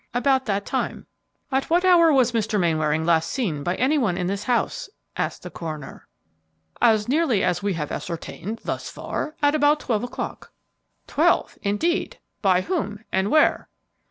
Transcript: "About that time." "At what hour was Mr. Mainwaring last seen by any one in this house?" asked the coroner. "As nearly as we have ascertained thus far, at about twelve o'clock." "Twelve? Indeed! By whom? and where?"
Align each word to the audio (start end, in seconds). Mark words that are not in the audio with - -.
"About 0.15 0.47
that 0.47 0.65
time." 0.65 1.05
"At 1.51 1.69
what 1.69 1.85
hour 1.85 2.11
was 2.11 2.31
Mr. 2.31 2.59
Mainwaring 2.59 3.05
last 3.05 3.29
seen 3.29 3.61
by 3.61 3.75
any 3.75 3.99
one 3.99 4.17
in 4.17 4.25
this 4.25 4.45
house?" 4.45 4.89
asked 5.15 5.43
the 5.43 5.51
coroner. 5.51 6.07
"As 6.81 7.07
nearly 7.07 7.43
as 7.43 7.61
we 7.61 7.73
have 7.73 7.91
ascertained 7.91 8.61
thus 8.63 8.89
far, 8.89 9.35
at 9.43 9.53
about 9.53 9.79
twelve 9.79 10.03
o'clock." 10.03 10.51
"Twelve? 11.05 11.55
Indeed! 11.61 12.17
By 12.41 12.61
whom? 12.61 13.03
and 13.11 13.29
where?" 13.29 13.69